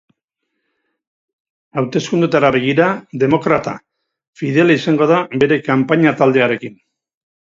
Hauteskundeetara 1.81 2.49
begira, 2.55 2.87
demokrata, 3.25 3.75
fidela 4.41 4.77
izango 4.81 5.09
da 5.13 5.19
bere 5.43 5.59
kanpaina 5.71 6.17
taldearekin. 6.23 6.75